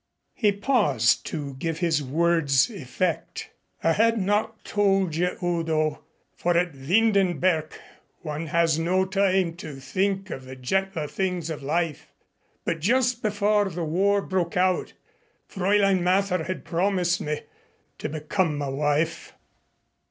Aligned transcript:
He 0.33 0.51
paused 0.51 1.27
to 1.27 1.53
give 1.59 1.77
his 1.77 2.01
words 2.01 2.71
effect. 2.71 3.51
"I 3.83 3.91
had 3.91 4.17
not 4.17 4.65
told 4.65 5.15
you, 5.15 5.37
Udo, 5.43 6.03
for 6.35 6.57
at 6.57 6.73
Windenberg 6.73 7.71
one 8.23 8.47
has 8.47 8.79
no 8.79 9.05
time 9.05 9.53
to 9.57 9.75
think 9.75 10.31
of 10.31 10.45
the 10.45 10.55
gentler 10.55 11.05
things 11.07 11.51
of 11.51 11.61
life. 11.61 12.07
But 12.65 12.79
just 12.79 13.21
before 13.21 13.65
the 13.69 13.85
war 13.85 14.23
broke 14.23 14.57
out 14.57 14.93
Fräulein 15.47 16.01
Mather 16.01 16.45
had 16.45 16.65
promised 16.65 17.21
me 17.21 17.41
to 17.99 18.09
become 18.09 18.57
my 18.57 18.69
wife." 18.69 19.33